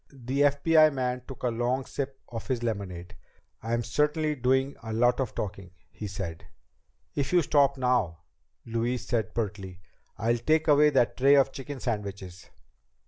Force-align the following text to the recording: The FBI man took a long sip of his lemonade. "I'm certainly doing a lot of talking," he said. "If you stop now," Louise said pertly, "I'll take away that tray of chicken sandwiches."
The 0.11 0.41
FBI 0.41 0.91
man 0.91 1.21
took 1.27 1.43
a 1.43 1.49
long 1.49 1.85
sip 1.85 2.19
of 2.29 2.47
his 2.47 2.63
lemonade. 2.63 3.15
"I'm 3.61 3.83
certainly 3.83 4.33
doing 4.33 4.75
a 4.81 4.91
lot 4.91 5.19
of 5.19 5.35
talking," 5.35 5.73
he 5.91 6.07
said. 6.07 6.47
"If 7.13 7.31
you 7.31 7.43
stop 7.43 7.77
now," 7.77 8.23
Louise 8.65 9.05
said 9.05 9.35
pertly, 9.35 9.77
"I'll 10.17 10.39
take 10.39 10.67
away 10.67 10.89
that 10.89 11.17
tray 11.17 11.35
of 11.35 11.51
chicken 11.51 11.79
sandwiches." 11.79 12.49